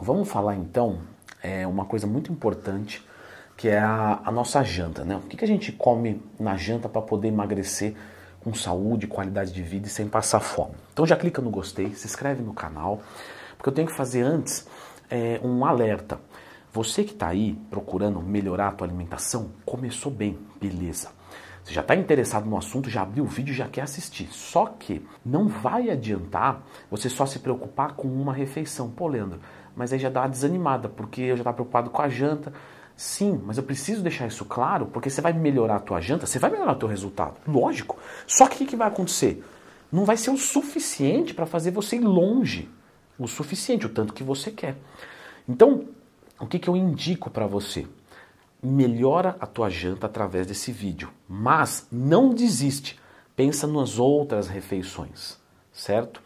Vamos 0.00 0.28
falar 0.28 0.54
então 0.54 1.00
é 1.42 1.66
uma 1.66 1.84
coisa 1.84 2.06
muito 2.06 2.32
importante 2.32 3.04
que 3.56 3.68
é 3.68 3.78
a, 3.80 4.20
a 4.24 4.30
nossa 4.30 4.62
janta, 4.62 5.04
né? 5.04 5.16
O 5.16 5.20
que, 5.22 5.36
que 5.36 5.44
a 5.44 5.48
gente 5.48 5.72
come 5.72 6.22
na 6.38 6.56
janta 6.56 6.88
para 6.88 7.02
poder 7.02 7.26
emagrecer 7.26 7.94
com 8.40 8.54
saúde, 8.54 9.08
qualidade 9.08 9.52
de 9.52 9.60
vida 9.60 9.88
e 9.88 9.90
sem 9.90 10.08
passar 10.08 10.38
fome? 10.38 10.74
Então 10.92 11.04
já 11.04 11.16
clica 11.16 11.42
no 11.42 11.50
gostei, 11.50 11.92
se 11.94 12.06
inscreve 12.06 12.42
no 12.42 12.54
canal, 12.54 13.02
porque 13.56 13.68
eu 13.68 13.72
tenho 13.72 13.88
que 13.88 13.92
fazer 13.92 14.22
antes 14.22 14.68
é, 15.10 15.40
um 15.42 15.66
alerta. 15.66 16.20
Você 16.72 17.02
que 17.02 17.12
está 17.12 17.26
aí 17.26 17.58
procurando 17.68 18.22
melhorar 18.22 18.68
a 18.68 18.72
tua 18.72 18.86
alimentação, 18.86 19.50
começou 19.66 20.12
bem, 20.12 20.38
beleza. 20.60 21.08
Você 21.64 21.74
já 21.74 21.80
está 21.80 21.94
interessado 21.94 22.48
no 22.48 22.56
assunto, 22.56 22.88
já 22.88 23.02
abriu 23.02 23.24
o 23.24 23.26
vídeo, 23.26 23.52
já 23.52 23.68
quer 23.68 23.82
assistir. 23.82 24.28
Só 24.32 24.66
que 24.66 25.04
não 25.26 25.48
vai 25.48 25.90
adiantar 25.90 26.62
você 26.90 27.10
só 27.10 27.26
se 27.26 27.40
preocupar 27.40 27.94
com 27.94 28.08
uma 28.08 28.32
refeição. 28.32 28.88
Pô, 28.88 29.06
Leandro, 29.06 29.40
mas 29.78 29.92
aí 29.92 29.98
já 30.00 30.10
dá 30.10 30.22
uma 30.22 30.28
desanimada, 30.28 30.88
porque 30.88 31.22
eu 31.22 31.36
já 31.36 31.42
estava 31.42 31.54
preocupado 31.54 31.88
com 31.88 32.02
a 32.02 32.08
janta. 32.08 32.52
Sim, 32.96 33.40
mas 33.46 33.58
eu 33.58 33.62
preciso 33.62 34.02
deixar 34.02 34.26
isso 34.26 34.44
claro, 34.44 34.86
porque 34.86 35.08
você 35.08 35.20
vai 35.20 35.32
melhorar 35.32 35.76
a 35.76 35.80
tua 35.80 36.00
janta, 36.00 36.26
você 36.26 36.36
vai 36.40 36.50
melhorar 36.50 36.72
o 36.72 36.78
teu 36.78 36.88
resultado. 36.88 37.36
Lógico. 37.46 37.96
Só 38.26 38.48
que 38.48 38.64
o 38.64 38.66
que 38.66 38.74
vai 38.74 38.88
acontecer? 38.88 39.44
Não 39.92 40.04
vai 40.04 40.16
ser 40.16 40.30
o 40.30 40.36
suficiente 40.36 41.32
para 41.32 41.46
fazer 41.46 41.70
você 41.70 41.94
ir 41.94 42.00
longe. 42.00 42.68
O 43.16 43.28
suficiente, 43.28 43.86
o 43.86 43.88
tanto 43.88 44.12
que 44.12 44.24
você 44.24 44.50
quer. 44.50 44.76
Então, 45.48 45.84
o 46.40 46.46
que, 46.46 46.58
que 46.58 46.68
eu 46.68 46.76
indico 46.76 47.30
para 47.30 47.46
você? 47.46 47.86
Melhora 48.60 49.36
a 49.38 49.46
tua 49.46 49.70
janta 49.70 50.06
através 50.06 50.48
desse 50.48 50.72
vídeo, 50.72 51.08
mas 51.28 51.86
não 51.92 52.34
desiste. 52.34 52.98
Pensa 53.36 53.64
nas 53.68 53.96
outras 54.00 54.48
refeições, 54.48 55.38
certo? 55.72 56.20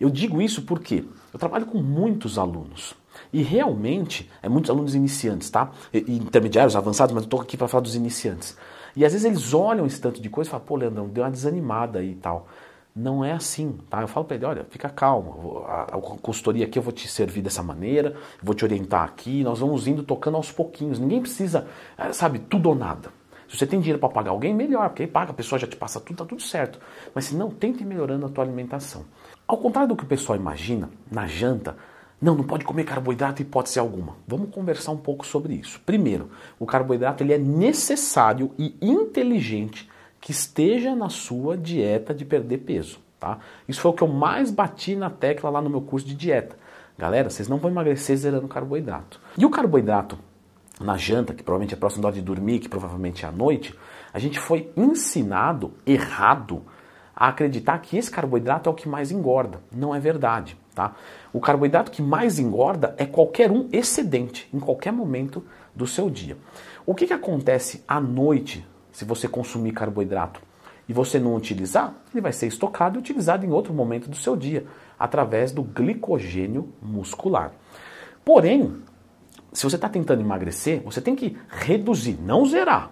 Eu 0.00 0.10
digo 0.10 0.42
isso 0.42 0.62
porque 0.62 1.04
eu 1.32 1.38
trabalho 1.38 1.66
com 1.66 1.82
muitos 1.82 2.38
alunos 2.38 2.94
e 3.32 3.42
realmente 3.42 4.30
é 4.42 4.48
muitos 4.48 4.70
alunos 4.70 4.94
iniciantes, 4.94 5.48
tá? 5.50 5.70
E, 5.92 5.98
intermediários, 6.16 6.76
avançados, 6.76 7.14
mas 7.14 7.22
eu 7.22 7.26
estou 7.26 7.40
aqui 7.40 7.56
para 7.56 7.68
falar 7.68 7.82
dos 7.82 7.94
iniciantes. 7.94 8.56
E 8.94 9.04
às 9.04 9.12
vezes 9.12 9.26
eles 9.26 9.52
olham 9.54 9.86
esse 9.86 10.00
tanto 10.00 10.20
de 10.20 10.28
coisa 10.28 10.48
e 10.48 10.50
falam, 10.50 10.66
pô, 10.66 10.76
Leandrão, 10.76 11.08
deu 11.08 11.24
uma 11.24 11.30
desanimada 11.30 11.98
aí 11.98 12.12
e 12.12 12.14
tal. 12.14 12.46
Não 12.94 13.22
é 13.22 13.32
assim, 13.32 13.78
tá? 13.90 14.00
Eu 14.00 14.08
falo 14.08 14.24
para 14.24 14.36
ele, 14.36 14.46
olha, 14.46 14.66
fica 14.70 14.88
calmo, 14.88 15.64
a, 15.66 15.82
a 15.82 16.00
consultoria 16.22 16.64
aqui 16.64 16.78
eu 16.78 16.82
vou 16.82 16.92
te 16.92 17.06
servir 17.06 17.42
dessa 17.42 17.62
maneira, 17.62 18.16
vou 18.42 18.54
te 18.54 18.64
orientar 18.64 19.04
aqui, 19.04 19.44
nós 19.44 19.58
vamos 19.58 19.86
indo 19.86 20.02
tocando 20.02 20.36
aos 20.36 20.50
pouquinhos. 20.50 20.98
Ninguém 20.98 21.20
precisa, 21.20 21.66
eh, 21.98 22.12
sabe, 22.14 22.38
tudo 22.38 22.70
ou 22.70 22.74
nada. 22.74 23.10
Se 23.48 23.56
você 23.56 23.66
tem 23.66 23.80
dinheiro 23.80 23.98
para 23.98 24.08
pagar 24.08 24.30
alguém, 24.30 24.54
melhor, 24.54 24.88
porque 24.88 25.02
aí 25.02 25.08
paga, 25.08 25.30
a 25.30 25.34
pessoa 25.34 25.58
já 25.58 25.66
te 25.66 25.76
passa 25.76 26.00
tudo, 26.00 26.16
tá 26.16 26.24
tudo 26.24 26.42
certo. 26.42 26.80
Mas 27.14 27.26
se 27.26 27.36
não, 27.36 27.50
tente 27.50 27.84
melhorando 27.84 28.26
a 28.26 28.28
tua 28.28 28.44
alimentação. 28.44 29.04
Ao 29.46 29.56
contrário 29.56 29.88
do 29.88 29.96
que 29.96 30.04
o 30.04 30.06
pessoal 30.06 30.36
imagina, 30.36 30.90
na 31.10 31.26
janta, 31.26 31.76
não, 32.20 32.34
não 32.34 32.44
pode 32.44 32.64
comer 32.64 32.84
carboidrato 32.84 33.42
hipótese 33.42 33.78
alguma. 33.78 34.16
Vamos 34.26 34.50
conversar 34.50 34.92
um 34.92 34.96
pouco 34.96 35.26
sobre 35.26 35.54
isso. 35.54 35.80
Primeiro, 35.84 36.30
o 36.58 36.66
carboidrato 36.66 37.22
ele 37.22 37.34
é 37.34 37.38
necessário 37.38 38.50
e 38.58 38.74
inteligente 38.80 39.88
que 40.20 40.32
esteja 40.32 40.96
na 40.96 41.08
sua 41.08 41.56
dieta 41.56 42.14
de 42.14 42.24
perder 42.24 42.58
peso. 42.58 42.98
Tá? 43.20 43.38
Isso 43.68 43.80
foi 43.80 43.90
o 43.90 43.94
que 43.94 44.02
eu 44.02 44.08
mais 44.08 44.50
bati 44.50 44.96
na 44.96 45.10
tecla 45.10 45.50
lá 45.50 45.60
no 45.60 45.70
meu 45.70 45.80
curso 45.80 46.06
de 46.06 46.14
dieta. 46.14 46.56
Galera, 46.98 47.28
vocês 47.28 47.48
não 47.48 47.58
vão 47.58 47.70
emagrecer 47.70 48.16
zerando 48.16 48.48
carboidrato. 48.48 49.20
E 49.36 49.44
o 49.44 49.50
carboidrato 49.50 50.18
na 50.80 50.96
janta, 50.96 51.34
que 51.34 51.42
provavelmente 51.42 51.74
é 51.74 51.76
próximo 51.76 52.02
da 52.02 52.08
hora 52.08 52.16
de 52.16 52.22
dormir, 52.22 52.58
que 52.58 52.68
provavelmente 52.68 53.24
é 53.24 53.28
à 53.28 53.32
noite, 53.32 53.74
a 54.12 54.18
gente 54.18 54.38
foi 54.38 54.70
ensinado 54.76 55.72
errado 55.86 56.62
a 57.14 57.28
acreditar 57.28 57.78
que 57.78 57.96
esse 57.96 58.10
carboidrato 58.10 58.68
é 58.68 58.72
o 58.72 58.74
que 58.74 58.88
mais 58.88 59.10
engorda. 59.10 59.60
Não 59.74 59.94
é 59.94 59.98
verdade, 59.98 60.56
tá? 60.74 60.94
O 61.32 61.40
carboidrato 61.40 61.90
que 61.90 62.02
mais 62.02 62.38
engorda 62.38 62.94
é 62.98 63.06
qualquer 63.06 63.50
um 63.50 63.68
excedente 63.72 64.48
em 64.52 64.60
qualquer 64.60 64.92
momento 64.92 65.42
do 65.74 65.86
seu 65.86 66.10
dia. 66.10 66.36
O 66.84 66.94
que, 66.94 67.06
que 67.06 67.14
acontece 67.14 67.82
à 67.88 67.98
noite 67.98 68.66
se 68.92 69.04
você 69.04 69.26
consumir 69.28 69.72
carboidrato 69.72 70.40
e 70.88 70.92
você 70.92 71.18
não 71.18 71.34
utilizar, 71.34 71.94
ele 72.12 72.20
vai 72.20 72.32
ser 72.32 72.46
estocado 72.46 72.96
e 72.96 72.98
utilizado 72.98 73.44
em 73.44 73.50
outro 73.50 73.74
momento 73.74 74.08
do 74.08 74.16
seu 74.16 74.36
dia, 74.36 74.64
através 74.98 75.52
do 75.52 75.62
glicogênio 75.62 76.72
muscular. 76.80 77.52
Porém, 78.24 78.82
se 79.56 79.64
você 79.64 79.76
está 79.76 79.88
tentando 79.88 80.20
emagrecer, 80.20 80.82
você 80.84 81.00
tem 81.00 81.16
que 81.16 81.34
reduzir, 81.48 82.18
não 82.20 82.44
zerar. 82.44 82.90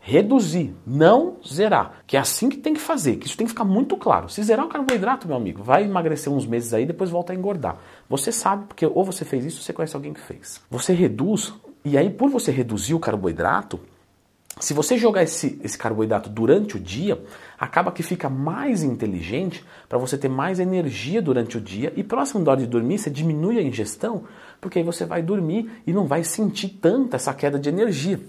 Reduzir, 0.00 0.74
não 0.86 1.36
zerar. 1.46 2.02
Que 2.06 2.16
é 2.16 2.20
assim 2.20 2.48
que 2.48 2.56
tem 2.56 2.72
que 2.72 2.80
fazer, 2.80 3.16
que 3.16 3.26
isso 3.26 3.36
tem 3.36 3.46
que 3.46 3.52
ficar 3.52 3.64
muito 3.64 3.94
claro. 3.94 4.26
Se 4.26 4.42
zerar 4.42 4.64
o 4.64 4.70
carboidrato, 4.70 5.28
meu 5.28 5.36
amigo, 5.36 5.62
vai 5.62 5.84
emagrecer 5.84 6.32
uns 6.32 6.46
meses 6.46 6.72
aí, 6.72 6.86
depois 6.86 7.10
volta 7.10 7.34
a 7.34 7.36
engordar. 7.36 7.76
Você 8.08 8.32
sabe, 8.32 8.64
porque 8.68 8.86
ou 8.86 9.04
você 9.04 9.22
fez 9.22 9.44
isso, 9.44 9.58
ou 9.58 9.62
você 9.62 9.72
conhece 9.74 9.94
alguém 9.94 10.14
que 10.14 10.20
fez. 10.20 10.62
Você 10.70 10.94
reduz, 10.94 11.52
e 11.84 11.98
aí 11.98 12.08
por 12.08 12.30
você 12.30 12.50
reduzir 12.50 12.94
o 12.94 12.98
carboidrato, 12.98 13.78
se 14.60 14.74
você 14.74 14.98
jogar 14.98 15.22
esse, 15.22 15.60
esse 15.62 15.78
carboidrato 15.78 16.28
durante 16.28 16.76
o 16.76 16.80
dia, 16.80 17.22
acaba 17.58 17.92
que 17.92 18.02
fica 18.02 18.28
mais 18.28 18.82
inteligente 18.82 19.64
para 19.88 19.98
você 19.98 20.18
ter 20.18 20.28
mais 20.28 20.58
energia 20.58 21.22
durante 21.22 21.56
o 21.56 21.60
dia 21.60 21.92
e 21.96 22.02
próximo 22.02 22.44
da 22.44 22.52
hora 22.52 22.60
de 22.60 22.66
dormir 22.66 22.98
você 22.98 23.10
diminui 23.10 23.58
a 23.58 23.62
ingestão, 23.62 24.24
porque 24.60 24.78
aí 24.78 24.84
você 24.84 25.04
vai 25.04 25.22
dormir 25.22 25.70
e 25.86 25.92
não 25.92 26.06
vai 26.06 26.24
sentir 26.24 26.68
tanta 26.68 27.16
essa 27.16 27.32
queda 27.32 27.58
de 27.58 27.68
energia. 27.68 28.20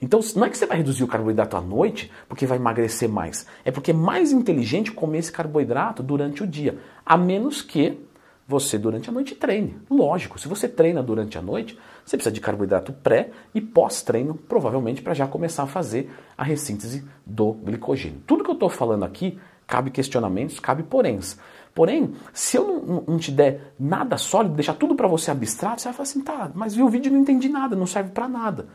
Então 0.00 0.20
não 0.36 0.44
é 0.44 0.50
que 0.50 0.58
você 0.58 0.66
vai 0.66 0.76
reduzir 0.76 1.02
o 1.02 1.08
carboidrato 1.08 1.56
à 1.56 1.60
noite 1.60 2.10
porque 2.28 2.46
vai 2.46 2.58
emagrecer 2.58 3.08
mais, 3.08 3.46
é 3.64 3.70
porque 3.70 3.90
é 3.90 3.94
mais 3.94 4.32
inteligente 4.32 4.92
comer 4.92 5.18
esse 5.18 5.32
carboidrato 5.32 6.02
durante 6.02 6.42
o 6.42 6.46
dia, 6.46 6.78
a 7.04 7.16
menos 7.16 7.62
que 7.62 7.98
você 8.46 8.78
durante 8.78 9.08
a 9.08 9.12
noite 9.12 9.34
treine. 9.34 9.76
Lógico, 9.90 10.38
se 10.38 10.46
você 10.48 10.68
treina 10.68 11.02
durante 11.02 11.38
a 11.38 11.42
noite, 11.42 11.78
você 12.04 12.16
precisa 12.16 12.32
de 12.32 12.40
carboidrato 12.40 12.92
pré 12.92 13.30
e 13.54 13.60
pós-treino, 13.60 14.34
provavelmente 14.34 15.00
para 15.00 15.14
já 15.14 15.26
começar 15.26 15.62
a 15.62 15.66
fazer 15.66 16.10
a 16.36 16.44
ressíntese 16.44 17.04
do 17.24 17.52
glicogênio. 17.52 18.20
Tudo 18.26 18.44
que 18.44 18.50
eu 18.50 18.54
estou 18.54 18.68
falando 18.68 19.04
aqui 19.04 19.38
cabe 19.66 19.90
questionamentos, 19.90 20.60
cabe 20.60 20.82
poréns. 20.82 21.38
Porém, 21.74 22.12
se 22.32 22.56
eu 22.56 22.82
não, 22.86 23.04
não 23.08 23.18
te 23.18 23.32
der 23.32 23.72
nada 23.80 24.16
sólido, 24.16 24.54
deixar 24.54 24.74
tudo 24.74 24.94
para 24.94 25.08
você 25.08 25.30
abstrato, 25.30 25.80
você 25.80 25.88
vai 25.88 25.94
falar 25.94 26.02
assim, 26.04 26.20
tá, 26.20 26.50
mas 26.54 26.74
vi 26.74 26.82
o 26.82 26.88
vídeo 26.88 27.08
e 27.08 27.12
não 27.12 27.20
entendi 27.20 27.48
nada, 27.48 27.74
não 27.74 27.86
serve 27.86 28.10
para 28.10 28.28
nada. 28.28 28.68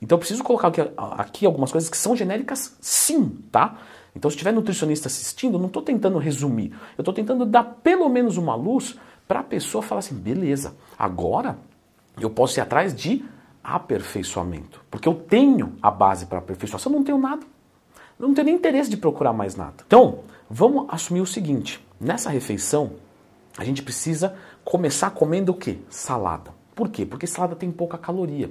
Então 0.00 0.16
eu 0.16 0.18
preciso 0.18 0.42
colocar 0.42 0.68
aqui, 0.68 0.80
aqui, 0.96 1.46
algumas 1.46 1.70
coisas 1.70 1.88
que 1.88 1.96
são 1.96 2.16
genéricas, 2.16 2.76
sim, 2.80 3.38
tá? 3.52 3.78
Então 4.14 4.30
se 4.30 4.36
tiver 4.36 4.52
nutricionista 4.52 5.06
assistindo, 5.06 5.54
eu 5.54 5.60
não 5.60 5.68
estou 5.68 5.80
tentando 5.80 6.18
resumir, 6.18 6.72
eu 6.98 7.02
estou 7.02 7.14
tentando 7.14 7.46
dar 7.46 7.62
pelo 7.62 8.08
menos 8.08 8.36
uma 8.36 8.54
luz 8.54 8.98
para 9.32 9.40
a 9.40 9.44
pessoa 9.44 9.80
falar 9.80 10.00
assim, 10.00 10.14
beleza, 10.14 10.74
agora 10.98 11.56
eu 12.20 12.28
posso 12.28 12.58
ir 12.58 12.60
atrás 12.60 12.94
de 12.94 13.24
aperfeiçoamento, 13.64 14.84
porque 14.90 15.08
eu 15.08 15.14
tenho 15.14 15.72
a 15.80 15.90
base 15.90 16.26
para 16.26 16.36
aperfeiçoar. 16.36 16.78
Se 16.78 16.86
eu 16.86 16.92
não 16.92 17.02
tenho 17.02 17.16
nada, 17.16 17.42
eu 18.20 18.28
não 18.28 18.34
tenho 18.34 18.44
nem 18.44 18.56
interesse 18.56 18.90
de 18.90 18.96
procurar 18.98 19.32
mais 19.32 19.56
nada. 19.56 19.76
Então, 19.86 20.18
vamos 20.50 20.84
assumir 20.90 21.22
o 21.22 21.26
seguinte: 21.26 21.82
nessa 21.98 22.28
refeição, 22.28 22.92
a 23.56 23.64
gente 23.64 23.82
precisa 23.82 24.36
começar 24.62 25.08
comendo 25.12 25.52
o 25.52 25.54
quê? 25.54 25.78
Salada. 25.88 26.50
Por 26.74 26.90
quê? 26.90 27.06
Porque 27.06 27.26
salada 27.26 27.56
tem 27.56 27.70
pouca 27.70 27.96
caloria. 27.96 28.50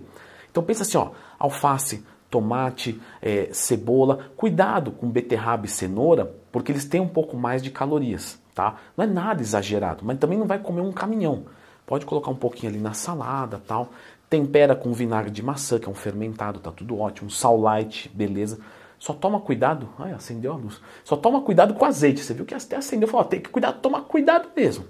Então 0.49 0.63
pensa 0.63 0.81
assim, 0.81 0.97
ó, 0.97 1.11
alface, 1.37 2.03
tomate, 2.27 2.99
é, 3.21 3.49
cebola, 3.53 4.31
cuidado 4.35 4.91
com 4.91 5.07
beterraba 5.07 5.67
e 5.67 5.69
cenoura, 5.69 6.35
porque 6.51 6.71
eles 6.71 6.85
têm 6.85 7.01
um 7.01 7.07
pouco 7.07 7.37
mais 7.37 7.61
de 7.61 7.69
calorias, 7.69 8.40
tá? 8.53 8.75
Não 8.95 9.03
é 9.03 9.07
nada 9.07 9.41
exagerado, 9.41 10.03
mas 10.03 10.17
também 10.17 10.37
não 10.37 10.47
vai 10.47 10.59
comer 10.59 10.81
um 10.81 10.91
caminhão. 10.91 11.45
Pode 11.85 12.05
colocar 12.05 12.31
um 12.31 12.35
pouquinho 12.35 12.71
ali 12.71 12.81
na 12.81 12.93
salada, 12.93 13.61
tal. 13.67 13.89
Tempera 14.29 14.75
com 14.75 14.93
vinagre 14.93 15.29
de 15.29 15.43
maçã, 15.43 15.77
que 15.77 15.87
é 15.87 15.91
um 15.91 15.95
fermentado, 15.95 16.59
tá 16.59 16.71
tudo 16.71 16.97
ótimo. 16.97 17.29
Sal 17.29 17.59
light, 17.59 18.09
beleza. 18.13 18.59
Só 18.97 19.13
toma 19.13 19.41
cuidado. 19.41 19.89
Ai, 19.99 20.13
acendeu 20.13 20.53
a 20.53 20.55
luz. 20.55 20.79
Só 21.03 21.17
toma 21.17 21.41
cuidado 21.41 21.73
com 21.73 21.83
azeite. 21.83 22.23
Você 22.23 22.33
viu 22.33 22.45
que 22.45 22.53
até 22.53 22.77
acendeu. 22.77 23.09
Falou, 23.09 23.25
tem 23.25 23.41
que 23.41 23.49
cuidar, 23.49 23.73
toma 23.73 24.01
cuidado 24.01 24.49
mesmo. 24.55 24.85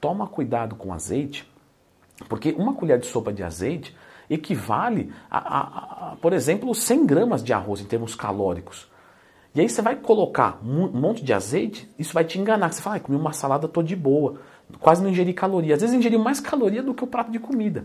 Toma 0.00 0.26
cuidado 0.26 0.76
com 0.76 0.94
azeite, 0.94 1.46
porque 2.26 2.52
uma 2.52 2.72
colher 2.72 2.98
de 2.98 3.06
sopa 3.06 3.32
de 3.32 3.42
azeite 3.42 3.94
equivale 4.30 5.12
a, 5.30 5.38
a, 5.38 6.12
a, 6.12 6.16
por 6.16 6.32
exemplo, 6.32 6.74
100 6.74 7.04
gramas 7.04 7.44
de 7.44 7.52
arroz 7.52 7.80
em 7.80 7.84
termos 7.84 8.14
calóricos. 8.14 8.89
E 9.54 9.60
aí 9.60 9.68
você 9.68 9.82
vai 9.82 9.96
colocar 9.96 10.60
um 10.64 10.88
monte 10.88 11.24
de 11.24 11.32
azeite, 11.32 11.90
isso 11.98 12.14
vai 12.14 12.24
te 12.24 12.38
enganar. 12.38 12.72
Você 12.72 12.80
fala, 12.80 12.96
ah, 12.96 13.00
comi 13.00 13.18
uma 13.18 13.32
salada, 13.32 13.66
tô 13.66 13.82
de 13.82 13.96
boa 13.96 14.38
quase 14.78 15.02
não 15.02 15.10
ingeri 15.10 15.32
caloria. 15.32 15.74
Às 15.74 15.80
vezes 15.80 15.96
ingeri 15.96 16.16
mais 16.16 16.38
caloria 16.40 16.82
do 16.82 16.94
que 16.94 17.02
o 17.02 17.06
prato 17.06 17.30
de 17.30 17.38
comida. 17.38 17.84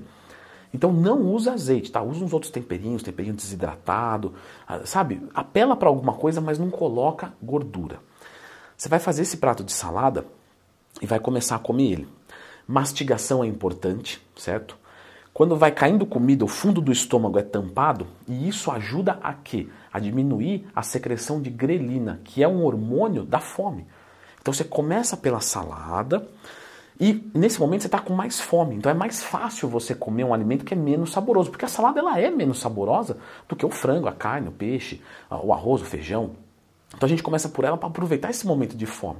Então 0.73 0.91
não 0.91 1.21
usa 1.31 1.53
azeite, 1.53 1.91
tá? 1.91 2.01
Usa 2.01 2.23
uns 2.23 2.33
outros 2.33 2.51
temperinhos, 2.51 3.01
temperinho 3.01 3.33
desidratado, 3.33 4.33
ah, 4.67 4.81
sabe? 4.85 5.21
Apela 5.33 5.75
para 5.75 5.88
alguma 5.88 6.13
coisa, 6.13 6.41
mas 6.41 6.59
não 6.59 6.69
coloca 6.69 7.33
gordura. 7.41 8.00
Você 8.75 8.89
vai 8.89 9.00
fazer 9.00 9.21
esse 9.21 9.38
prato 9.38 9.63
de 9.63 9.71
salada 9.71 10.25
e 11.01 11.06
vai 11.06 11.19
começar 11.19 11.56
a 11.56 11.59
comer 11.59 11.91
ele. 11.91 12.07
Mastigação 12.67 13.44
é 13.44 13.47
importante, 13.47 14.21
certo? 14.35 14.77
Quando 15.35 15.57
vai 15.57 15.69
caindo 15.69 16.05
comida, 16.05 16.45
o 16.45 16.47
fundo 16.47 16.79
do 16.79 16.93
estômago 16.93 17.37
é 17.37 17.43
tampado 17.43 18.07
e 18.25 18.47
isso 18.47 18.71
ajuda 18.71 19.19
a 19.21 19.33
quê? 19.33 19.67
A 19.91 19.99
diminuir 19.99 20.65
a 20.73 20.81
secreção 20.81 21.41
de 21.41 21.49
grelina, 21.49 22.21
que 22.23 22.41
é 22.41 22.47
um 22.47 22.63
hormônio 22.63 23.25
da 23.25 23.41
fome. 23.41 23.85
Então 24.39 24.53
você 24.53 24.63
começa 24.63 25.17
pela 25.17 25.41
salada, 25.41 26.25
E 26.97 27.29
nesse 27.33 27.59
momento 27.59 27.81
você 27.81 27.87
está 27.89 27.99
com 27.99 28.13
mais 28.13 28.39
fome, 28.39 28.75
então 28.75 28.89
é 28.89 28.95
mais 28.95 29.21
fácil 29.21 29.67
você 29.67 29.93
comer 29.93 30.23
um 30.23 30.33
alimento 30.33 30.63
que 30.63 30.73
é 30.73 30.77
menos 30.77 31.11
saboroso, 31.11 31.51
porque 31.51 31.65
a 31.65 31.67
salada 31.67 31.99
ela 31.99 32.17
é 32.17 32.31
menos 32.31 32.59
saborosa 32.59 33.17
do 33.49 33.57
que 33.57 33.65
o 33.65 33.69
frango, 33.69 34.07
a 34.07 34.13
carne, 34.13 34.47
o 34.47 34.53
peixe, 34.53 35.01
o 35.29 35.51
arroz, 35.51 35.81
o 35.81 35.85
feijão. 35.85 36.31
Então 36.95 37.05
a 37.05 37.09
gente 37.09 37.21
começa 37.21 37.49
por 37.49 37.65
ela 37.65 37.75
para 37.75 37.89
aproveitar 37.89 38.29
esse 38.29 38.47
momento 38.47 38.77
de 38.77 38.85
fome. 38.85 39.19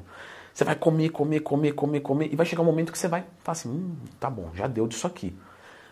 Você 0.54 0.64
vai 0.64 0.76
comer, 0.78 1.10
comer, 1.10 1.42
comer, 1.42 1.74
comer, 1.74 2.00
comer, 2.00 2.30
e 2.32 2.38
vai 2.38 2.46
chegar 2.46 2.62
um 2.62 2.66
momento 2.66 2.94
que 2.94 2.98
você 2.98 3.10
vai 3.10 3.26
falar 3.44 3.52
assim: 3.52 3.70
hum, 3.70 3.96
tá 4.18 4.30
bom, 4.30 4.52
já 4.54 4.66
deu 4.66 4.88
disso 4.88 5.06
aqui. 5.06 5.36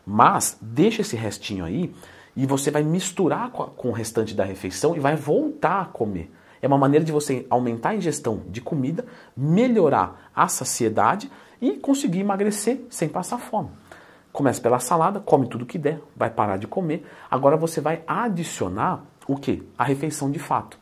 Mas 0.05 0.57
deixa 0.61 1.01
esse 1.01 1.15
restinho 1.15 1.63
aí 1.65 1.93
e 2.35 2.45
você 2.45 2.71
vai 2.71 2.83
misturar 2.83 3.51
com 3.51 3.89
o 3.89 3.91
restante 3.91 4.33
da 4.33 4.43
refeição 4.43 4.95
e 4.95 4.99
vai 4.99 5.15
voltar 5.15 5.81
a 5.81 5.85
comer. 5.85 6.31
É 6.61 6.67
uma 6.67 6.77
maneira 6.77 7.05
de 7.05 7.11
você 7.11 7.45
aumentar 7.49 7.89
a 7.89 7.95
ingestão 7.95 8.43
de 8.47 8.61
comida, 8.61 9.05
melhorar 9.35 10.31
a 10.33 10.47
saciedade 10.47 11.29
e 11.61 11.71
conseguir 11.73 12.21
emagrecer 12.21 12.85
sem 12.89 13.07
passar 13.07 13.37
fome. 13.37 13.69
Começa 14.31 14.61
pela 14.61 14.79
salada, 14.79 15.19
come 15.19 15.47
tudo 15.47 15.65
que 15.65 15.77
der, 15.77 16.01
vai 16.15 16.29
parar 16.29 16.57
de 16.57 16.65
comer. 16.65 17.05
Agora 17.29 17.55
você 17.55 17.79
vai 17.79 18.01
adicionar 18.07 19.03
o 19.27 19.35
que? 19.35 19.61
A 19.77 19.83
refeição 19.83 20.31
de 20.31 20.39
fato. 20.39 20.79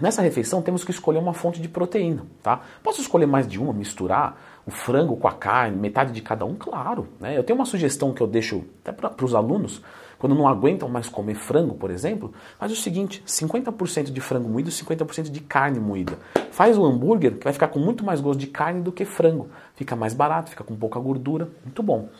Nessa 0.00 0.22
refeição 0.22 0.62
temos 0.62 0.84
que 0.84 0.90
escolher 0.90 1.18
uma 1.18 1.34
fonte 1.34 1.60
de 1.60 1.68
proteína, 1.68 2.24
tá? 2.42 2.60
Posso 2.82 3.00
escolher 3.00 3.26
mais 3.26 3.46
de 3.48 3.60
uma, 3.60 3.72
misturar 3.72 4.57
o 4.68 4.70
frango 4.70 5.16
com 5.16 5.26
a 5.26 5.32
carne, 5.32 5.76
metade 5.76 6.12
de 6.12 6.20
cada 6.20 6.44
um? 6.44 6.54
Claro, 6.54 7.08
né? 7.18 7.36
Eu 7.36 7.42
tenho 7.42 7.58
uma 7.58 7.64
sugestão 7.64 8.12
que 8.12 8.20
eu 8.20 8.26
deixo 8.26 8.64
até 8.84 8.92
para 8.92 9.24
os 9.24 9.34
alunos, 9.34 9.82
quando 10.18 10.34
não 10.34 10.46
aguentam 10.46 10.88
mais 10.90 11.08
comer 11.08 11.36
frango, 11.36 11.74
por 11.74 11.90
exemplo, 11.90 12.34
faz 12.58 12.70
o 12.70 12.76
seguinte, 12.76 13.22
50% 13.26 14.12
de 14.12 14.20
frango 14.20 14.46
moído, 14.46 14.70
50% 14.70 15.30
de 15.30 15.40
carne 15.40 15.80
moída. 15.80 16.18
Faz 16.50 16.76
o 16.76 16.84
hambúrguer, 16.84 17.38
que 17.38 17.44
vai 17.44 17.52
ficar 17.52 17.68
com 17.68 17.78
muito 17.78 18.04
mais 18.04 18.20
gosto 18.20 18.38
de 18.38 18.48
carne 18.48 18.82
do 18.82 18.92
que 18.92 19.06
frango. 19.06 19.48
Fica 19.74 19.96
mais 19.96 20.12
barato, 20.12 20.50
fica 20.50 20.62
com 20.62 20.76
pouca 20.76 21.00
gordura, 21.00 21.48
muito 21.64 21.82
bom. 21.82 22.10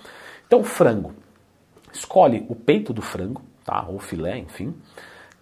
Então, 0.47 0.65
frango. 0.65 1.13
Escolhe 1.93 2.47
o 2.49 2.55
peito 2.55 2.95
do 2.95 3.03
frango, 3.03 3.43
tá? 3.65 3.85
Ou 3.89 3.99
filé, 3.99 4.39
enfim. 4.39 4.75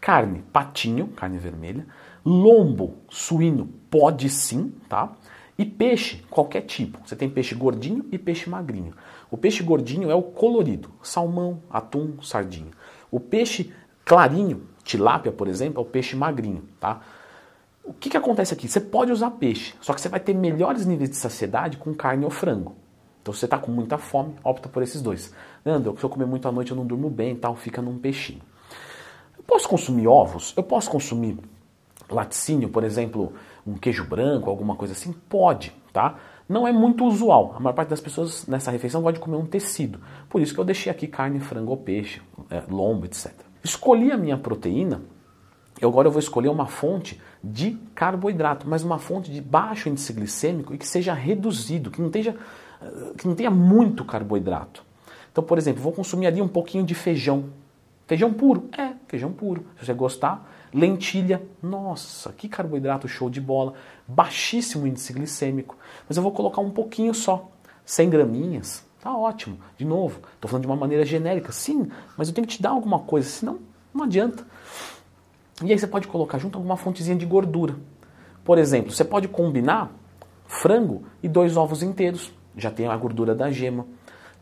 Carne, 0.01 0.43
patinho, 0.53 1.09
carne 1.09 1.39
vermelha 1.39 1.87
Lombo 2.27 2.97
suíno 3.09 3.69
pode 3.89 4.29
sim, 4.29 4.75
tá? 4.89 5.13
E 5.59 5.65
peixe, 5.65 6.23
qualquer 6.31 6.63
tipo. 6.63 6.99
Você 7.05 7.17
tem 7.17 7.31
peixe 7.31 7.55
gordinho 7.55 8.05
e 8.13 8.19
peixe 8.19 8.49
magrinho. 8.49 8.93
O 9.31 9.37
peixe 9.37 9.63
gordinho 9.63 10.11
é 10.11 10.15
o 10.15 10.23
colorido, 10.23 10.91
salmão, 11.03 11.63
atum, 11.71 12.21
sardinha. 12.23 12.71
O 13.11 13.19
peixe 13.19 13.73
clarinho, 14.05 14.69
tilápia, 14.85 15.33
por 15.33 15.49
exemplo, 15.49 15.81
é 15.81 15.83
o 15.83 15.89
peixe 15.89 16.15
magrinho, 16.15 16.63
tá? 16.79 17.01
O 17.83 17.93
que, 17.93 18.11
que 18.11 18.17
acontece 18.17 18.53
aqui? 18.53 18.69
Você 18.69 18.81
pode 18.81 19.13
usar 19.13 19.31
peixe, 19.33 19.75
só 19.81 19.95
que 19.95 20.01
você 20.01 20.09
vai 20.09 20.21
ter 20.21 20.35
melhores 20.35 20.85
níveis 20.85 21.09
de 21.09 21.17
saciedade 21.17 21.77
com 21.77 21.95
carne 21.95 22.25
ou 22.25 22.31
frango. 22.31 22.75
Então, 23.23 23.33
se 23.33 23.41
você 23.41 23.47
está 23.47 23.59
com 23.59 23.73
muita 23.73 23.97
fome, 23.97 24.35
opta 24.45 24.69
por 24.69 24.83
esses 24.83 25.01
dois. 25.01 25.33
Leandro, 25.65 25.97
se 25.99 26.05
eu 26.05 26.11
comer 26.11 26.27
muito 26.27 26.47
à 26.47 26.53
noite 26.53 26.71
eu 26.71 26.77
não 26.77 26.87
durmo 26.87 27.09
bem 27.11 27.33
e 27.33 27.37
tal, 27.37 27.57
fica 27.57 27.81
num 27.81 27.99
peixinho. 27.99 28.41
Eu 29.37 29.43
posso 29.45 29.69
consumir 29.69 30.07
ovos? 30.07 30.53
Eu 30.57 30.63
posso 30.63 30.91
consumir 30.91 31.39
laticínio, 32.09 32.69
por 32.69 32.85
exemplo, 32.85 33.33
um 33.67 33.75
queijo 33.75 34.05
branco, 34.05 34.49
alguma 34.49 34.77
coisa 34.77 34.93
assim? 34.93 35.13
Pode, 35.29 35.73
tá? 35.93 36.17
Não 36.49 36.67
é 36.67 36.73
muito 36.73 37.05
usual. 37.05 37.55
A 37.57 37.61
maior 37.61 37.75
parte 37.75 37.89
das 37.89 38.01
pessoas 38.01 38.47
nessa 38.47 38.71
refeição 38.71 39.03
gosta 39.03 39.19
de 39.19 39.25
comer 39.25 39.37
um 39.37 39.47
tecido. 39.47 39.99
Por 40.29 40.41
isso 40.41 40.55
que 40.55 40.61
eu 40.61 40.65
deixei 40.65 40.91
aqui 40.91 41.07
carne, 41.07 41.41
frango 41.41 41.73
ou 41.73 41.77
peixe, 41.77 42.23
é, 42.51 42.63
lombo, 42.69 43.07
etc. 43.07 43.33
Escolhi 43.65 44.13
a 44.13 44.17
minha 44.17 44.37
proteína. 44.37 45.03
Eu 45.81 45.89
agora 45.89 46.09
eu 46.09 46.13
vou 46.13 46.21
escolher 46.21 46.49
uma 46.49 46.67
fonte 46.67 47.21
de 47.43 47.73
carboidrato, 47.95 48.67
mas 48.69 48.83
uma 48.83 48.99
fonte 48.99 49.31
de 49.31 49.41
baixo 49.41 49.89
índice 49.89 50.13
glicêmico 50.13 50.73
e 50.73 50.79
que 50.79 50.87
seja 50.87 51.13
reduzido, 51.13 51.91
que 51.91 52.01
não, 52.01 52.09
tenha, 52.09 52.35
que 53.19 53.27
não 53.27 53.35
tenha 53.35 53.51
muito 53.51 54.05
carboidrato. 54.05 54.85
Então, 55.31 55.45
por 55.45 55.59
exemplo, 55.59 55.83
vou 55.83 55.93
consumir 55.93 56.29
ali 56.29 56.41
um 56.41 56.49
pouquinho 56.49 56.85
de 56.85 56.95
feijão. 56.95 57.51
Feijão 58.07 58.33
puro? 58.33 58.71
É, 58.79 58.93
feijão 59.07 59.33
puro. 59.33 59.67
Se 59.79 59.85
você 59.85 59.93
gostar, 59.93 60.49
Lentilha, 60.77 61.43
nossa, 61.63 62.31
que 62.33 62.51
carboidrato 62.51 63.09
show 63.09 63.31
de 63.31 63.41
bola, 63.41 63.73
baixíssimo 64.07 64.87
índice 64.87 65.11
glicêmico, 65.11 65.75
mas 66.07 66.19
eu 66.19 66.23
vou 66.23 66.31
colocar 66.33 66.61
um 66.61 66.71
pouquinho 66.71 67.15
só, 67.15 67.51
100 67.87 68.11
graminhas, 68.11 68.85
tá 69.01 69.17
ótimo. 69.17 69.59
De 69.79 69.87
novo, 69.87 70.21
estou 70.35 70.51
falando 70.51 70.65
de 70.65 70.69
uma 70.69 70.77
maneira 70.77 71.03
genérica, 71.03 71.51
sim, 71.51 71.91
mas 72.15 72.29
eu 72.29 72.35
tenho 72.35 72.47
que 72.47 72.57
te 72.57 72.63
dar 72.63 72.71
alguma 72.71 72.99
coisa, 72.99 73.27
senão 73.27 73.59
não 73.95 74.05
adianta. 74.05 74.47
E 75.65 75.73
aí 75.73 75.79
você 75.79 75.87
pode 75.87 76.09
colocar 76.09 76.37
junto 76.37 76.59
alguma 76.59 76.77
fontezinha 76.77 77.17
de 77.17 77.25
gordura. 77.25 77.75
Por 78.45 78.59
exemplo, 78.59 78.93
você 78.93 79.05
pode 79.05 79.29
combinar 79.29 79.91
frango 80.47 81.05
e 81.23 81.29
dois 81.29 81.57
ovos 81.57 81.83
inteiros, 81.83 82.31
já 82.55 82.71
tem 82.71 82.87
a 82.87 82.97
gordura 82.99 83.35
da 83.35 83.51
gema. 83.51 83.87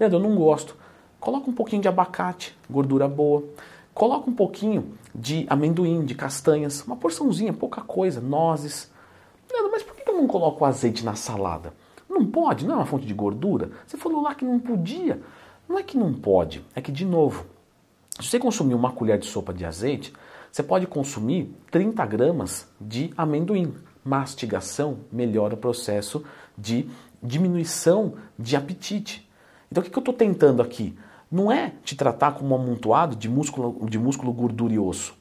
Leandro, 0.00 0.18
eu 0.18 0.22
não 0.22 0.34
gosto. 0.34 0.76
Coloca 1.20 1.48
um 1.48 1.54
pouquinho 1.54 1.80
de 1.80 1.86
abacate, 1.86 2.58
gordura 2.68 3.06
boa. 3.06 3.44
Coloca 3.94 4.28
um 4.28 4.34
pouquinho 4.34 4.98
de 5.14 5.46
amendoim, 5.48 6.04
de 6.04 6.14
castanhas, 6.14 6.82
uma 6.84 6.96
porçãozinha, 6.96 7.52
pouca 7.52 7.80
coisa, 7.80 8.20
nozes. 8.20 8.90
Mas 9.70 9.82
por 9.84 9.94
que 9.94 10.08
eu 10.08 10.16
não 10.16 10.26
coloco 10.26 10.64
azeite 10.64 11.04
na 11.04 11.14
salada? 11.14 11.72
Não 12.08 12.26
pode, 12.26 12.66
não 12.66 12.74
é 12.74 12.78
uma 12.78 12.86
fonte 12.86 13.06
de 13.06 13.14
gordura? 13.14 13.70
Você 13.86 13.96
falou 13.96 14.20
lá 14.20 14.34
que 14.34 14.44
não 14.44 14.58
podia. 14.58 15.20
Não 15.68 15.78
é 15.78 15.82
que 15.82 15.96
não 15.96 16.12
pode, 16.12 16.64
é 16.74 16.80
que, 16.80 16.92
de 16.92 17.06
novo, 17.06 17.46
se 18.20 18.28
você 18.28 18.38
consumir 18.38 18.74
uma 18.74 18.92
colher 18.92 19.18
de 19.18 19.26
sopa 19.26 19.52
de 19.52 19.64
azeite, 19.64 20.12
você 20.52 20.62
pode 20.62 20.86
consumir 20.86 21.52
30 21.70 22.04
gramas 22.06 22.68
de 22.80 23.12
amendoim. 23.16 23.74
Mastigação 24.04 24.98
melhora 25.10 25.54
o 25.54 25.56
processo 25.56 26.22
de 26.56 26.88
diminuição 27.22 28.14
de 28.38 28.54
apetite. 28.54 29.28
Então 29.72 29.82
o 29.82 29.86
que 29.86 29.96
eu 29.96 30.00
estou 30.00 30.14
tentando 30.14 30.62
aqui? 30.62 30.96
Não 31.34 31.50
é 31.50 31.72
te 31.82 31.96
tratar 31.96 32.32
como 32.32 32.54
um 32.54 32.60
amontoado 32.60 33.16
de 33.16 33.28
músculo, 33.28 33.88
de 33.88 33.98
músculo, 33.98 34.32
gordura 34.32 34.72
e 34.72 34.78
osso. 34.78 35.16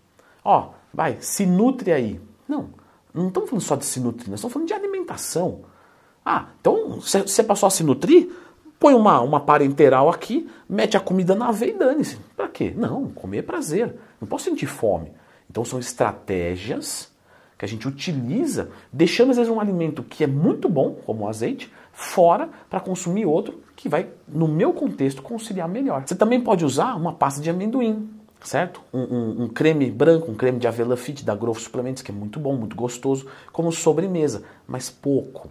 Ó, 0.45 0.69
vai, 0.93 1.17
se 1.19 1.43
nutre 1.43 1.91
aí. 1.91 2.21
Não, 2.47 2.69
não 3.11 3.29
estamos 3.29 3.49
falando 3.49 3.63
só 3.63 3.75
de 3.75 3.83
se 3.83 3.99
nutrir, 3.99 4.29
nós 4.29 4.39
estamos 4.39 4.53
falando 4.53 4.67
de 4.67 4.75
alimentação. 4.75 5.61
Ah, 6.23 6.49
então 6.61 6.99
você 6.99 7.41
passou 7.41 7.65
a 7.65 7.71
se 7.71 7.83
nutrir? 7.83 8.29
Põe 8.79 8.93
uma, 8.93 9.21
uma 9.21 9.39
parenteral 9.39 10.07
aqui, 10.07 10.47
mete 10.69 10.95
a 10.95 10.99
comida 10.99 11.33
na 11.33 11.51
veia 11.51 11.71
e 11.71 11.77
dane-se. 11.79 12.17
Pra 12.37 12.47
quê? 12.47 12.71
Não, 12.77 13.09
comer 13.09 13.39
é 13.39 13.41
prazer. 13.41 13.95
Não 14.21 14.27
posso 14.27 14.45
sentir 14.45 14.67
fome. 14.67 15.11
Então 15.49 15.65
são 15.65 15.79
estratégias 15.79 17.11
que 17.57 17.65
a 17.65 17.67
gente 17.67 17.87
utiliza, 17.87 18.69
deixando 18.91 19.31
às 19.31 19.37
vezes 19.37 19.51
um 19.51 19.59
alimento 19.59 20.03
que 20.03 20.23
é 20.23 20.27
muito 20.27 20.69
bom, 20.69 20.93
como 21.05 21.23
o 21.23 21.27
azeite, 21.27 21.71
fora 21.93 22.49
para 22.69 22.79
consumir 22.79 23.25
outro 23.25 23.61
que 23.75 23.87
vai, 23.87 24.09
no 24.27 24.47
meu 24.47 24.73
contexto, 24.73 25.21
conciliar 25.21 25.69
melhor. 25.69 26.03
Você 26.05 26.15
também 26.15 26.41
pode 26.41 26.65
usar 26.65 26.95
uma 26.95 27.13
pasta 27.13 27.39
de 27.39 27.49
amendoim, 27.49 28.09
certo? 28.43 28.81
Um, 28.91 28.99
um, 28.99 29.43
um, 29.43 29.47
creme 29.47 29.89
branco, 29.89 30.29
um 30.31 30.35
creme 30.35 30.59
de 30.59 30.67
avelã 30.67 30.95
fit 30.95 31.23
da 31.23 31.35
Growth 31.35 31.59
Suplementos, 31.59 32.01
que 32.01 32.11
é 32.11 32.13
muito 32.13 32.39
bom, 32.39 32.55
muito 32.55 32.75
gostoso, 32.75 33.27
como 33.51 33.71
sobremesa, 33.71 34.43
mas 34.67 34.89
pouco. 34.89 35.49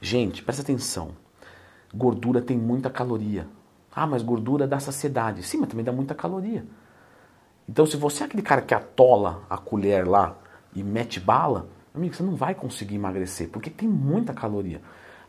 Gente, 0.00 0.42
presta 0.42 0.62
atenção. 0.62 1.10
Gordura 1.92 2.40
tem 2.40 2.56
muita 2.56 2.90
caloria. 2.90 3.46
Ah, 3.94 4.06
mas 4.06 4.22
gordura 4.22 4.66
dá 4.66 4.78
saciedade. 4.78 5.42
Sim, 5.42 5.58
mas 5.58 5.68
também 5.68 5.84
dá 5.84 5.90
muita 5.90 6.14
caloria. 6.14 6.64
Então, 7.68 7.84
se 7.84 7.96
você 7.96 8.22
é 8.22 8.26
aquele 8.26 8.42
cara 8.42 8.62
que 8.62 8.72
atola 8.72 9.42
a 9.50 9.58
colher 9.58 10.06
lá 10.06 10.36
e 10.74 10.82
mete 10.82 11.18
bala, 11.18 11.68
amigo, 11.94 12.14
você 12.14 12.22
não 12.22 12.34
vai 12.34 12.54
conseguir 12.54 12.94
emagrecer, 12.94 13.48
porque 13.50 13.68
tem 13.68 13.88
muita 13.88 14.32
caloria. 14.32 14.80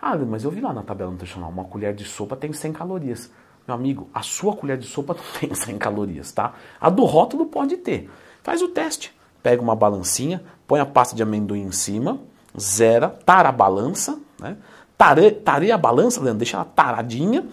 Ah, 0.01 0.15
mas 0.17 0.43
eu 0.43 0.51
vi 0.51 0.61
lá 0.61 0.71
na 0.71 0.81
tabela 0.81 1.11
nutricional, 1.11 1.49
uma 1.49 1.65
colher 1.65 1.93
de 1.93 2.05
sopa 2.05 2.35
tem 2.35 2.53
100 2.53 2.73
calorias. 2.73 3.31
Meu 3.67 3.75
amigo, 3.75 4.09
a 4.13 4.21
sua 4.21 4.55
colher 4.55 4.77
de 4.77 4.87
sopa 4.87 5.13
não 5.17 5.39
tem 5.39 5.53
100 5.53 5.77
calorias, 5.77 6.31
tá? 6.31 6.53
A 6.79 6.89
do 6.89 7.03
rótulo 7.03 7.45
pode 7.45 7.77
ter. 7.77 8.09
Faz 8.41 8.61
o 8.61 8.69
teste. 8.69 9.13
Pega 9.43 9.61
uma 9.61 9.75
balancinha, 9.75 10.43
põe 10.67 10.79
a 10.79 10.85
pasta 10.85 11.15
de 11.15 11.23
amendoim 11.23 11.61
em 11.61 11.71
cima, 11.71 12.19
zera, 12.59 13.09
tara 13.09 13.49
a 13.49 13.51
balança, 13.51 14.19
né? 14.39 14.57
Tare, 14.97 15.71
a 15.71 15.77
balança, 15.77 16.19
Leandro, 16.19 16.39
deixa 16.39 16.57
ela 16.57 16.65
taradinha. 16.65 17.47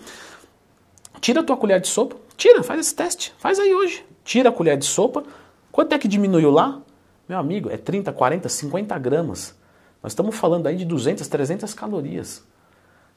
Tira 1.20 1.40
a 1.40 1.44
tua 1.44 1.56
colher 1.56 1.80
de 1.80 1.86
sopa, 1.86 2.16
tira, 2.36 2.62
faz 2.64 2.80
esse 2.80 2.94
teste, 2.94 3.32
faz 3.38 3.60
aí 3.60 3.72
hoje. 3.72 4.04
Tira 4.24 4.48
a 4.48 4.52
colher 4.52 4.76
de 4.76 4.84
sopa. 4.84 5.22
Quanto 5.70 5.92
é 5.92 5.98
que 5.98 6.08
diminuiu 6.08 6.50
lá? 6.50 6.80
Meu 7.28 7.38
amigo, 7.38 7.70
é 7.70 7.76
30, 7.76 8.12
40, 8.12 8.48
50 8.48 8.98
gramas. 8.98 9.54
Nós 10.02 10.12
estamos 10.12 10.36
falando 10.36 10.66
aí 10.66 10.76
de 10.76 10.84
200, 10.84 11.26
300 11.26 11.74
calorias. 11.74 12.44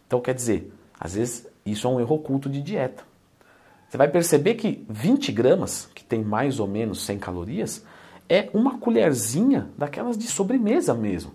Então, 0.07 0.19
quer 0.19 0.33
dizer, 0.33 0.73
às 0.99 1.13
vezes 1.13 1.47
isso 1.65 1.87
é 1.87 1.89
um 1.89 1.99
erro 1.99 2.15
oculto 2.15 2.49
de 2.49 2.61
dieta. 2.61 3.03
Você 3.87 3.97
vai 3.97 4.07
perceber 4.07 4.55
que 4.55 4.85
20 4.89 5.31
gramas, 5.31 5.89
que 5.95 6.03
tem 6.03 6.23
mais 6.23 6.59
ou 6.59 6.67
menos 6.67 7.03
100 7.05 7.19
calorias, 7.19 7.83
é 8.27 8.49
uma 8.53 8.77
colherzinha 8.77 9.69
daquelas 9.77 10.17
de 10.17 10.27
sobremesa 10.27 10.93
mesmo. 10.93 11.33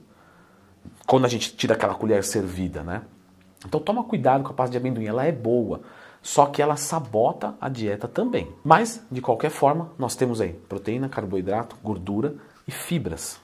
Quando 1.06 1.24
a 1.24 1.28
gente 1.28 1.56
tira 1.56 1.74
aquela 1.74 1.94
colher 1.94 2.22
servida, 2.22 2.82
né? 2.82 3.02
Então 3.66 3.80
toma 3.80 4.04
cuidado 4.04 4.44
com 4.44 4.50
a 4.50 4.54
pasta 4.54 4.72
de 4.72 4.78
amendoim, 4.78 5.06
ela 5.06 5.24
é 5.24 5.32
boa, 5.32 5.80
só 6.22 6.46
que 6.46 6.62
ela 6.62 6.76
sabota 6.76 7.54
a 7.60 7.68
dieta 7.68 8.06
também. 8.06 8.50
Mas, 8.62 9.04
de 9.10 9.20
qualquer 9.20 9.50
forma, 9.50 9.90
nós 9.98 10.14
temos 10.14 10.40
aí 10.40 10.52
proteína, 10.52 11.08
carboidrato, 11.08 11.76
gordura 11.82 12.36
e 12.68 12.70
fibras. 12.70 13.40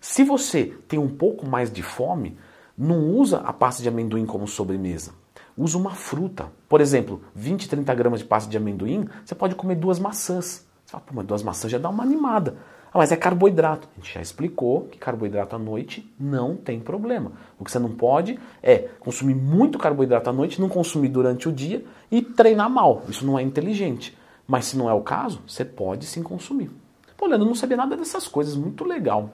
Se 0.00 0.24
você 0.24 0.74
tem 0.88 0.98
um 0.98 1.08
pouco 1.08 1.46
mais 1.46 1.70
de 1.70 1.82
fome, 1.82 2.36
Não 2.82 3.10
usa 3.10 3.40
a 3.40 3.52
pasta 3.52 3.82
de 3.82 3.90
amendoim 3.90 4.24
como 4.24 4.48
sobremesa. 4.48 5.12
Usa 5.54 5.76
uma 5.76 5.90
fruta. 5.90 6.50
Por 6.66 6.80
exemplo, 6.80 7.20
20, 7.34 7.68
30 7.68 7.94
gramas 7.94 8.20
de 8.20 8.24
pasta 8.24 8.50
de 8.50 8.56
amendoim, 8.56 9.06
você 9.22 9.34
pode 9.34 9.54
comer 9.54 9.74
duas 9.74 9.98
maçãs. 9.98 10.66
Você 10.86 10.92
fala, 10.92 11.04
pô, 11.06 11.12
mas 11.14 11.26
duas 11.26 11.42
maçãs 11.42 11.70
já 11.70 11.76
dá 11.76 11.90
uma 11.90 12.02
animada. 12.02 12.56
Ah, 12.86 12.96
mas 12.96 13.12
é 13.12 13.16
carboidrato. 13.16 13.86
A 13.92 14.00
gente 14.00 14.14
já 14.14 14.22
explicou 14.22 14.86
que 14.86 14.96
carboidrato 14.96 15.54
à 15.54 15.58
noite 15.58 16.10
não 16.18 16.56
tem 16.56 16.80
problema. 16.80 17.32
O 17.58 17.64
que 17.66 17.70
você 17.70 17.78
não 17.78 17.90
pode 17.90 18.40
é 18.62 18.88
consumir 18.98 19.34
muito 19.34 19.78
carboidrato 19.78 20.30
à 20.30 20.32
noite, 20.32 20.58
não 20.58 20.70
consumir 20.70 21.10
durante 21.10 21.50
o 21.50 21.52
dia 21.52 21.84
e 22.10 22.22
treinar 22.22 22.70
mal. 22.70 23.02
Isso 23.10 23.26
não 23.26 23.38
é 23.38 23.42
inteligente. 23.42 24.16
Mas 24.48 24.64
se 24.64 24.76
não 24.78 24.88
é 24.88 24.94
o 24.94 25.02
caso, 25.02 25.42
você 25.46 25.66
pode 25.66 26.06
sim 26.06 26.22
consumir. 26.22 26.70
Pô, 27.18 27.26
Leandro, 27.26 27.44
eu 27.44 27.48
não 27.48 27.54
sabia 27.54 27.76
nada 27.76 27.94
dessas 27.94 28.26
coisas, 28.26 28.56
muito 28.56 28.84
legal. 28.84 29.28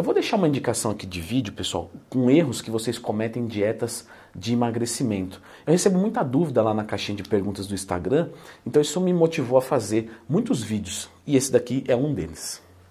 Eu 0.00 0.04
vou 0.04 0.14
deixar 0.14 0.36
uma 0.36 0.48
indicação 0.48 0.92
aqui 0.92 1.04
de 1.04 1.20
vídeo, 1.20 1.52
pessoal, 1.52 1.90
com 2.08 2.30
erros 2.30 2.62
que 2.62 2.70
vocês 2.70 2.98
cometem 2.98 3.42
em 3.42 3.46
dietas 3.46 4.08
de 4.34 4.54
emagrecimento. 4.54 5.42
Eu 5.66 5.72
recebo 5.72 5.98
muita 5.98 6.22
dúvida 6.22 6.62
lá 6.62 6.72
na 6.72 6.84
caixinha 6.84 7.16
de 7.16 7.22
perguntas 7.22 7.66
do 7.66 7.74
Instagram, 7.74 8.30
então 8.66 8.80
isso 8.80 8.98
me 8.98 9.12
motivou 9.12 9.58
a 9.58 9.60
fazer 9.60 10.10
muitos 10.26 10.62
vídeos 10.62 11.10
e 11.26 11.36
esse 11.36 11.52
daqui 11.52 11.84
é 11.86 11.94
um 11.94 12.14
deles. 12.14 12.62